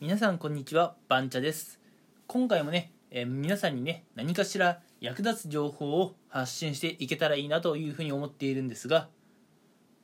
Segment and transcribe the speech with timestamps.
[0.00, 1.80] 皆さんこんにちはバンチャです
[2.28, 9.08] 今回もね、えー皆さんにね何かしら役立つ情報を発信していけたらいいなというふうに思っているんですが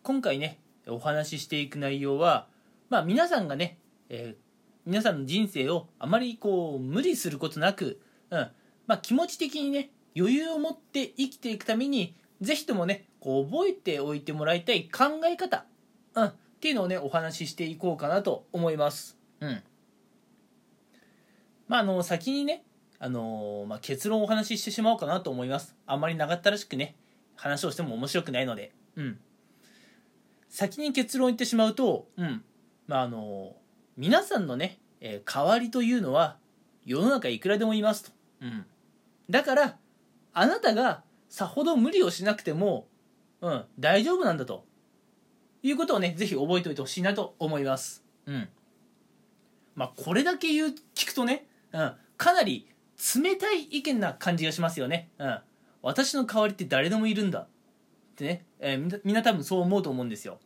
[0.02, 2.48] 今回ねお話ししていく内容は
[2.90, 3.78] まあ皆さんがね、
[4.08, 4.45] えー
[4.84, 8.00] 皆さんの人生をあまりこう無理することなく、
[8.30, 8.38] うん
[8.86, 15.64] まあ、気持ち的にね余裕を持って生きていくためにぜひともねこう覚えておいてもらいたい考え方、
[16.14, 19.16] うん、っていうのをねお話ししていこうかなと思います。
[19.40, 19.62] うん
[21.68, 22.64] まあ、あの先にね、
[22.98, 25.74] あのまあ、結論をお話ししてしまおうかなと思います。
[25.86, 26.96] あんまり長ったらしくね
[27.36, 29.18] 話をしても面白くないので、うん、
[30.48, 32.45] 先に結論を言ってしまうと、うん。
[32.86, 33.56] まあ、あの
[33.96, 36.36] 皆さんのね、えー代わりというのは
[36.84, 38.66] 世の中いくらでもいますと、うん、
[39.30, 39.77] だから
[40.33, 42.86] あなたがさほど無理をしなくても、
[43.41, 44.64] うん、大丈夫なんだと。
[45.64, 48.05] いうことをねぜひ覚えておいてほしいなと思います。
[48.27, 48.48] うん。
[49.74, 52.69] まあこれだけ言う聞くとね、うん、かなり
[53.14, 55.11] 冷たい意見な感じがしますよね。
[55.19, 55.39] うん、
[55.83, 57.41] 私の代わりって誰でもいるんだ。
[57.41, 57.47] っ
[58.17, 60.39] てね、えーみんな多分そう思うと思うんですよ。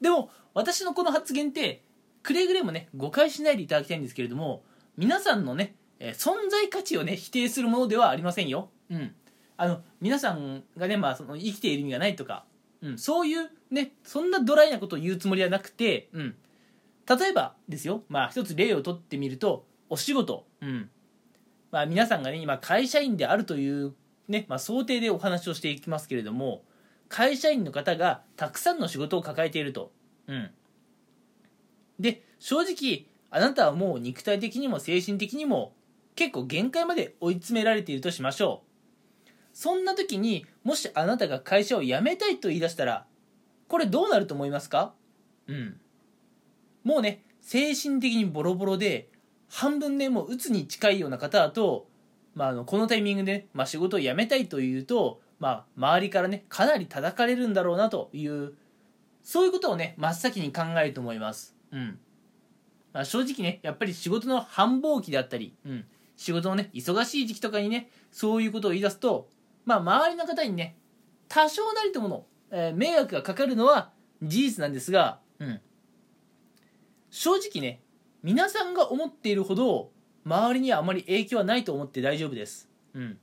[0.00, 1.82] でも私のこの発言って
[2.22, 4.62] くれぐれもね誤解しないでいただきたいんですけれども
[4.96, 8.68] 皆さんのね、えー存在価値をね否定するものではありませんよ。
[8.90, 9.14] うん、
[9.56, 12.44] あの皆さんがね、まあ、その生きている意味がないとか、
[12.82, 16.34] うん、そういうねそんなドライなことを言うつもりはなくて、うん、
[17.08, 20.88] 例えばですよ、まあ、一つ例をとってみるとお仕事、うん。
[21.70, 23.92] まあ、皆さんがね今会社員であるという、
[24.26, 26.64] ねまあ、想定でお話をしていきますけれども
[27.10, 29.92] 会社員の方がたくさんの仕事を抱えていると、
[30.28, 30.50] うん、
[32.00, 35.74] で正直あなたはもう肉体的にも精神的にも
[36.14, 38.62] 結構限界まで追い詰められているとしましょ
[39.26, 39.30] う。
[39.52, 43.04] そんな時にもしあなたが会社を辞めたいと言い出したら
[43.68, 44.94] これどうなると思いますか？
[45.48, 45.78] うん。
[46.82, 49.08] もうね精神的にボロボロで
[49.52, 51.86] 半分ねもう鬱に近いような方と、
[52.34, 58.54] まあ、あのこのタイミングで、ねまあ、仕事を辞めたいというと、まあ、周りからねかなり叩かれるんだろうなという
[59.22, 61.98] そういうことをね真っ先に考えると思います、うん。
[62.94, 65.84] まあ、正直ねやっぱり仕事の繁忙期であったり、うん、
[66.16, 69.28] 仕事のね忙しい時期とかにねそういうことを言い出すと、
[69.66, 70.76] まあ、周りの方にね
[71.28, 73.90] 多少なりともの、えー迷惑がかかるのは
[74.22, 75.60] 事実なんですが、うん、
[77.10, 77.81] 正直ね
[78.22, 79.90] 皆さんが思っているほど
[80.24, 82.68] 周りにはあまり影響はないと思って大丈夫です。
[82.94, 83.18] うん、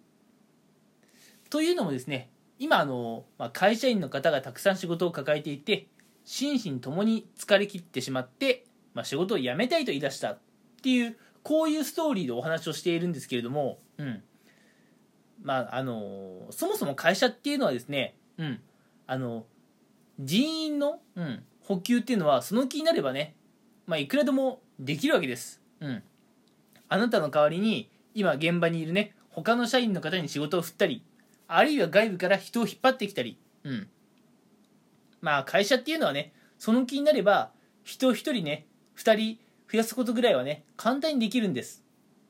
[1.50, 5.88] というのもですね今あの、まあ、会社員の方がたくさん仕事を抱えていて
[6.26, 10.40] 心身ともに疲れ切ってしまって、まあ、仕事を辞めたいと言い出したっ
[10.82, 14.22] ていうこういうストーリーでお話をしているんですけれども、うん。
[15.42, 18.60] まああのそもそも会社っていうのはですね、うん、
[19.08, 19.46] あの
[20.20, 23.36] 人員の、うん、補給っていうのはその気になればね
[23.90, 25.62] まあ、いくらでもできるわけです。
[25.82, 26.04] うん。
[26.88, 31.04] あなたの代わりに、今現場にいるね、他の社員の方に仕事を振ったり、
[31.48, 33.88] あるいは外部から人を引っ張ってきたり、うん。
[35.22, 37.52] まあ、会社っていうのはね、その気になれば、
[37.84, 39.40] 人一人ね、二人
[39.72, 41.84] 増やすことぐらいはね、簡単にできるんです。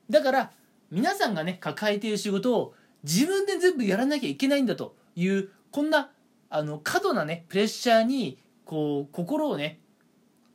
[0.08, 0.52] だから、
[0.90, 2.74] 皆さんがね、抱えている仕事を
[3.04, 6.10] 自分で全部やらなきゃいけないんだという、こんな、
[6.48, 9.79] あの、過度なね、プレッシャーに、こう、心をね、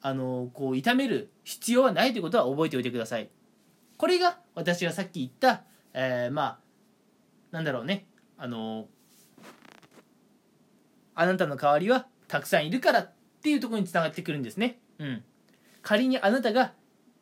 [0.06, 3.28] あのこう痛める必要はないということは覚えておいてください。
[3.98, 5.64] これが私がさっき言った、
[5.96, 6.60] えーまあ
[7.50, 8.06] なんだろうね。
[8.38, 8.86] あの
[11.16, 13.12] あなたの代わりはたくさんいるからっ
[13.42, 14.78] ていうところにつながってくるんですね。
[15.00, 15.24] うん。
[15.82, 16.74] 仮にあなたが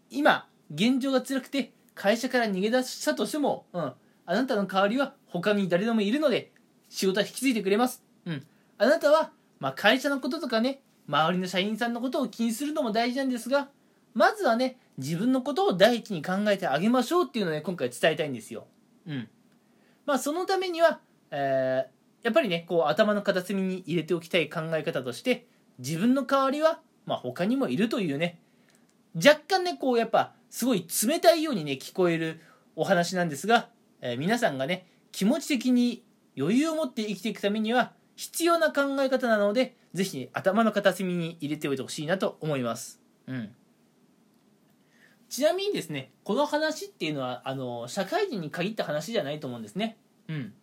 [0.09, 3.95] 今現状が辛くて会社から逃げ出したとしても、うん、あ
[4.25, 6.51] なたの代わりは他に誰でもいるので
[6.89, 8.45] 仕事は引き継いでくれます、うん、
[8.77, 13.69] あなたは、まあ、会社のこととかね周りの社員さんのことを気にするのも大事なんですが
[14.13, 18.67] まずはね自分のことを第一に考えてあげましょうっていうのをね今回伝えたいんですよ。
[19.07, 19.27] うん。
[20.05, 20.99] まあそのためには、
[21.31, 21.93] えー
[22.23, 25.45] やっぱりねこう頭の片隅に入れておきたい考え方として
[25.79, 28.39] 自分の代わりは、まあ、他にもいるというね
[29.15, 32.39] 若干ねこうやっぱすごい冷たいようにね聞こえる
[32.75, 33.69] お話なんですが、
[34.01, 36.01] えー皆さんがね気持ち的に
[36.37, 42.99] 余裕を持って生きていくためには必要な考え方なのでぜひ、頭の片隅に入れておいてほしいなと思います。
[43.27, 43.55] うん。
[45.29, 49.97] ちなみにですね、この話っていうのは、あの、社会人に限った話じゃないと思うんですね。
[50.27, 50.53] うん。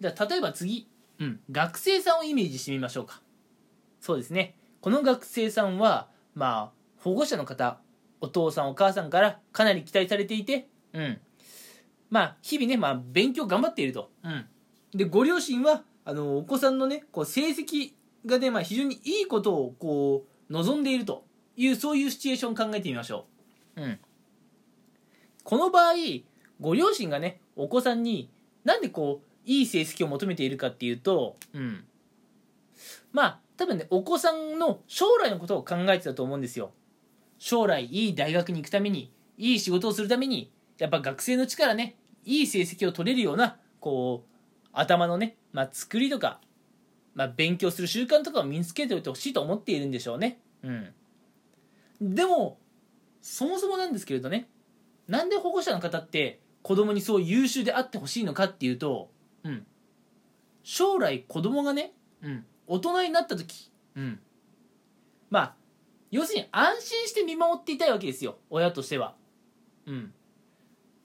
[0.00, 3.20] じゃあ、例えば次、うん、学生さんをイメージしてみましょうか。
[4.00, 4.56] そうですね。
[4.80, 7.80] この学生さんは、まあ、保護者の方、
[8.20, 11.20] お父さんお母さんからかなり期待されていて、うん。
[12.10, 14.12] まあ、日々ね、まあ、勉強頑張っていると。
[14.22, 14.46] うん。
[14.94, 17.92] で、ご両親は、あの、お子さんのね、こう、成績
[18.24, 21.26] がね、まあ、非常にいいことを、こう、望んでいると
[21.56, 23.26] いう、そういうシチュエーションを考えてみましょ
[23.76, 23.82] う。
[23.82, 23.98] うん。
[25.46, 25.94] この場合
[26.60, 28.28] ご両親がねお子さんに
[28.64, 31.84] なんでこういい成績を求めているかっていうとうん。
[33.12, 36.72] まあ多分ねお子さんの将来のことを考えてたと思うんですよ。
[37.38, 44.36] 将来いい大学に行くためにいい仕事をするためにやっぱ学生の力ねいい成績を取れるようなこう
[44.72, 46.38] 頭のね、まあ、作りとか、
[47.14, 50.38] まあ、勉強する習慣とかを身につけておいてほしいと思っているんでしょうね。
[50.62, 50.92] うん。
[52.14, 52.58] でも
[53.22, 54.50] そもそもなんですけれどね
[55.08, 59.08] なんで保護者の方って子供にそう優秀であってほしいのかっていうと、
[59.44, 59.66] うん、
[60.62, 64.20] 将来子供がね、うん、大人になった時、うん、
[65.30, 65.54] まあ
[66.10, 69.14] 要するに安心して見守っていたいわけですよ親としては。
[69.86, 70.12] うん。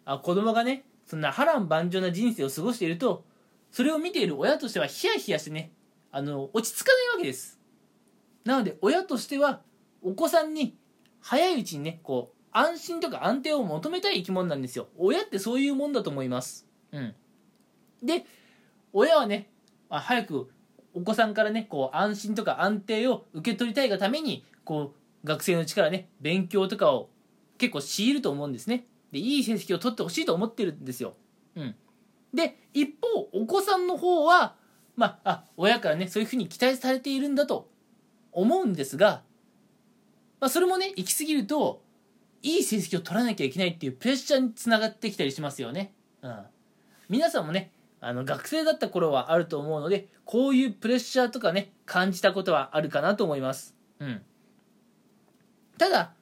[0.04, 3.24] あ子供がねそんな波乱万丈な人生を過ごしていると
[3.72, 5.72] それを見ている親としてはヒヤヒヤしてね
[6.12, 7.60] あの落ち着かないわけです。
[8.44, 9.62] なので親としては
[10.02, 10.76] お子さんに
[11.22, 14.88] 早いうちにねこう安心とか安定を求めたい生き物なんですよ。
[14.98, 16.68] 親ってそういうもんだと思います。
[16.92, 17.16] うん。
[18.04, 18.26] で
[18.94, 19.50] 親はね、
[19.90, 20.50] 早く
[20.94, 27.10] お子さんからねこう安心とか安定を受け取りたいがためにこう学生の力ね勉強とかを
[27.58, 28.86] 結構強いると思うんですね。
[29.12, 31.16] でいい成績を取ってほしいと思ってるんですよ、
[31.56, 31.76] うん、
[32.34, 34.56] で一方お子さんの方は
[34.96, 37.70] まああ親からねそういうふうに期待されているんだと
[38.32, 39.24] 思うんですが、
[40.40, 41.82] まあ、それもね行き過ぎると
[42.42, 46.40] いい成績を取らなきゃいけないっていうプレッシャーにつながってきたりしますよね、うん、
[47.10, 54.22] 皆さんもねあの学生だった頃はあると思うのでこういうプレッシャーとかね感じたことはあるかなと思います、うん、
[55.78, 56.14] ただ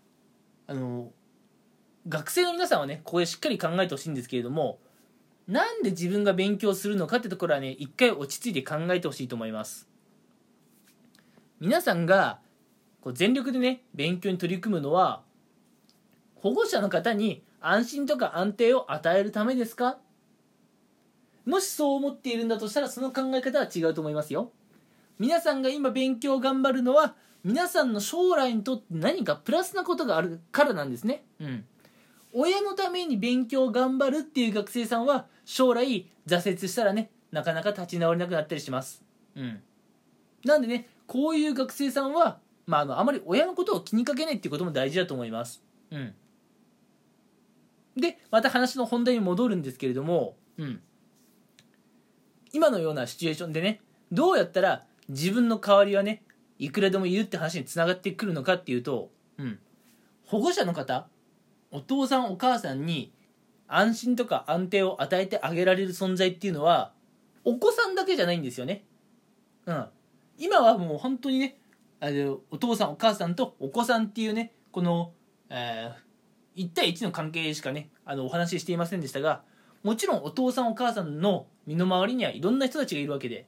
[0.68, 1.12] あの
[2.08, 4.80] 学生の皆さんはねここでしっかり考えてほしいんですけれども
[5.50, 9.90] なんで自分が勉強するのかってところはね一回落ち着いて考えてほしいと思います。
[11.60, 12.40] 皆さんが
[13.02, 15.24] こう全力でね勉強に取り組むのは
[16.36, 19.98] 保護者の方に安心とか安定を与えるためですか？
[21.46, 24.52] もしそう思っているんだとしたらその考え方は違うと思いますよ。
[25.18, 31.24] 皆さんが今勉強を頑張るのは皆さんの将来にとって何かプラスなことがあるからなんですね。
[31.42, 31.66] うん。
[32.34, 39.04] 親のために勉強を頑張るっていう学生さんは将来挫折したらねなかなか立ち直れなくなったりします。
[39.36, 39.62] うん。
[40.46, 42.40] なんでねこういう学生さんは
[42.70, 45.64] まあ、あのあまり親のことを気にかけないっていうことも大事だと思います。
[45.90, 46.14] うん。
[47.98, 50.80] でまた話の本題に戻るんですけれども、うん、
[52.54, 56.22] 今のようなシチュエーションでねどうやったら自分の代わりはね
[56.60, 59.10] いくらでもいるって話につながってくるのかっていうと、
[59.40, 59.60] うん、
[60.26, 61.08] 保護者の方
[61.72, 63.14] お父さんお母さんに
[63.68, 66.92] 安心とか安定を与えてあげられる存在っていうのは
[67.44, 68.84] お子さんだけじゃないんですよね。
[69.66, 69.86] うん、
[70.38, 71.60] 今はもう本当にね
[72.00, 75.12] あのお父さんお母さんとお子さんっていうねこの、
[75.50, 79.44] えー、1対1の関係しかねあのお話ししていませんでしたが
[79.84, 83.48] もちろんお父さんお母さんの身の回りにはいろんな人たちがいるわけで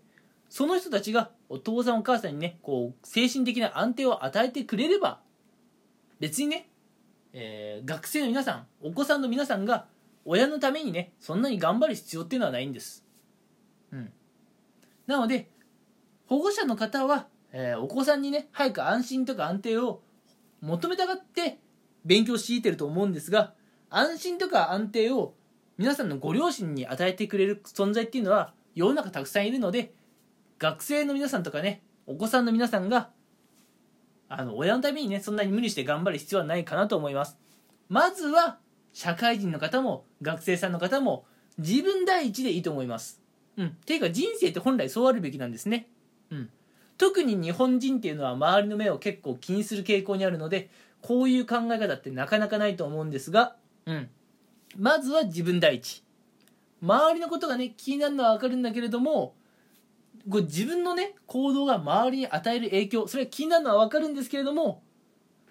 [0.49, 5.19] その人たちがお父さんお母さんにねこう精神的な安定を与えてくれれば
[6.19, 6.69] 別にね、
[7.33, 9.85] えー、学生の皆さんお子さんの皆さんが
[10.25, 13.05] 親のためにねそんなに頑張る必要っていうのはないんです。
[13.91, 14.11] うん。
[15.07, 15.49] なので
[16.27, 20.01] 保護者の方は、えー、お子さんにね早く安心とか安定を
[20.61, 21.57] 求めたがって
[22.05, 23.53] 勉強強いてると思うんですが
[23.89, 25.33] 安心とか安定を
[25.77, 29.93] 皆さんのご両親に与えてくれる存在っていうのは世の中たくさんいるので
[30.59, 33.09] 学生の皆さんとかねお子さんの皆さんが
[34.33, 37.37] あの親のためにねそんなに無理して頑張る必要はないかなと思います。
[37.89, 38.59] まずは
[38.93, 41.25] 社会人の方も学生さんの方も
[41.57, 43.21] 自分第一でいいと思います。
[43.57, 43.71] うん。
[43.85, 45.87] ていうか人生って本来そうあるべきなんですね。
[46.29, 46.49] うん。
[46.97, 50.69] 特に日本人っていうのは周りの目を結構気にする傾向にあるので
[51.01, 54.09] こういう考え方ってなかなかないと思うんですが、うん。
[54.77, 56.03] まずは自分第一。
[56.81, 59.35] 周りのことがね、気になるのはわかるんだけれども、
[60.25, 64.83] 自分のね、行動が周りに与える影響、それは気になるのはわかるんですけれども、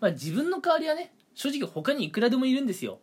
[0.01, 3.01] まあ、自分の代わりはね、正直他にいくらでもいるんですよ。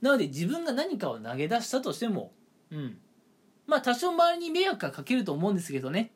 [0.00, 2.32] なので自分が何かを投げ出したとしても、
[2.70, 2.98] うん。
[3.66, 6.12] まあ多少周りに迷惑がかけると思うんですけどね、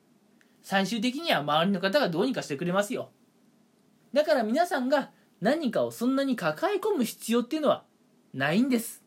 [0.63, 3.11] 最終的には周りの方がどうにかしてくれますよ。
[4.13, 7.85] だから皆さんが何かをそんなに抱え込む必要っていうのは
[8.35, 9.03] ないんです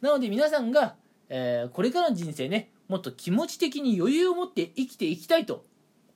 [0.00, 0.96] なので皆さんが、
[1.28, 5.64] えー、これからの人生ねもっと気持ち的に余裕を持って生きていきたいと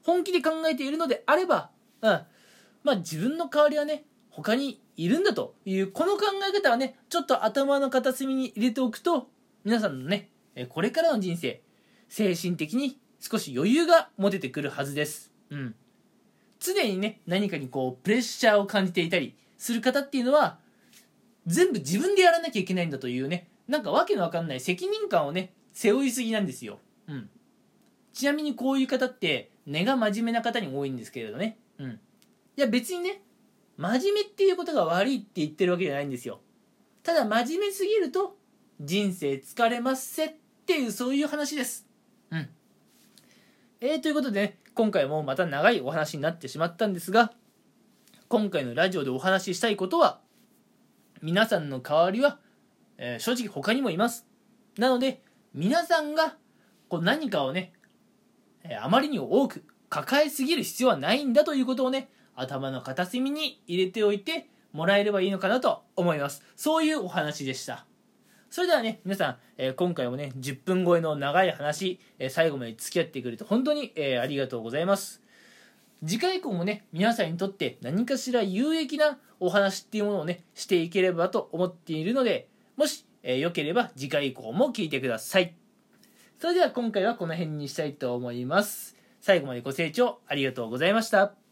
[0.02, 1.71] 本気で考えているのであれば、
[2.02, 2.11] うん、
[2.83, 9.28] まあ自分の代わりはね他にいるんだというこの考え方はねちょっと頭の片隅に入れておくと
[9.64, 10.31] 皆さんのね
[10.69, 11.62] これからの人生
[12.09, 15.33] 精神的に少し余裕が持ててくるはずです。
[15.50, 15.75] うん。
[16.59, 20.59] 常にね何かにこうプレッシャーを感じていたりする方っていうのは
[21.47, 26.78] 全部自分でやらなきゃいけないんだというねなんかわけのわかんない責任感をね背負いすぎなんですよ、
[27.09, 27.28] うん、
[28.14, 31.99] ちなみにこういう方って根が真面目な方に多いんですけれどね、うん、い
[32.57, 33.21] や別にね
[33.76, 36.40] 真面目っていうことが悪いって言ってるわけじゃないんですよ。
[37.02, 38.37] ただ真面目すぎると
[38.81, 41.87] 人生疲れますせっていうそういう話です。
[42.31, 42.49] うん。
[43.81, 47.33] えー、ということでね今回もまた長いお話になってしまったんですが
[48.28, 50.21] 今回のラジオでお話ししたいことは
[51.21, 52.38] 皆さんの代わりは、
[52.97, 54.26] えー、正直他にもいます。
[54.78, 55.21] なので
[55.55, 56.37] 皆さんが
[56.89, 57.73] こう何かをね、
[58.65, 66.43] え、あまりに多く抱えすぎる必要はないんだということをね頭の片隅に入れておいてもらえればいいのかなと思います。
[66.57, 67.87] そういうお話でした。
[68.51, 75.23] それではね皆さん、えー、今回もね10分超えの長い話、えー、最後まで付き合ってくれて本当に、えー、ありがとうございます。
[76.05, 85.54] 次回以降もね皆さんにとって何かしら有益なお話っていうものをねしていければと思っているのでもし、えー、よければ次回以降も聞いてください。
[86.38, 88.97] それでは今回はこの辺にしたいと思います。
[89.21, 91.44] 最後までご清聴ありがとうございました。